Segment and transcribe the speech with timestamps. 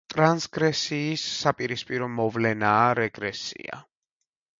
[0.11, 3.79] ტრანსგრესიის საპირისპირო მოვლენაა რეგრესია.